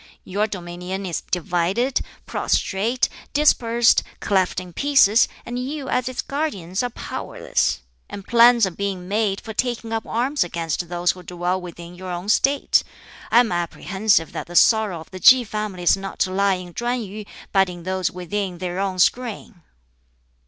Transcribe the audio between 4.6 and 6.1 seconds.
pieces, and you as